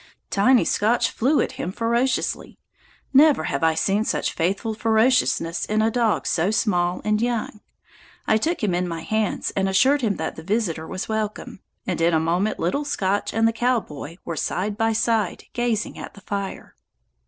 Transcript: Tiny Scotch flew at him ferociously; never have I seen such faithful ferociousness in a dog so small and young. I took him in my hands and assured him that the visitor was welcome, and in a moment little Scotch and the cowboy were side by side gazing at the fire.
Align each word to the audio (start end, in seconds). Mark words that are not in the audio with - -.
Tiny 0.31 0.65
Scotch 0.65 1.11
flew 1.11 1.39
at 1.41 1.51
him 1.51 1.71
ferociously; 1.71 2.57
never 3.13 3.43
have 3.43 3.63
I 3.63 3.75
seen 3.75 4.03
such 4.03 4.33
faithful 4.33 4.73
ferociousness 4.73 5.63
in 5.65 5.79
a 5.83 5.91
dog 5.91 6.25
so 6.25 6.49
small 6.49 7.01
and 7.05 7.21
young. 7.21 7.59
I 8.25 8.37
took 8.37 8.63
him 8.63 8.73
in 8.73 8.87
my 8.87 9.01
hands 9.03 9.51
and 9.55 9.69
assured 9.69 10.01
him 10.01 10.15
that 10.15 10.37
the 10.37 10.41
visitor 10.43 10.87
was 10.87 11.07
welcome, 11.07 11.59
and 11.85 12.01
in 12.01 12.15
a 12.15 12.19
moment 12.19 12.57
little 12.59 12.83
Scotch 12.83 13.31
and 13.31 13.47
the 13.47 13.53
cowboy 13.53 14.17
were 14.25 14.35
side 14.35 14.75
by 14.75 14.91
side 14.93 15.43
gazing 15.53 15.99
at 15.99 16.15
the 16.15 16.21
fire. 16.21 16.73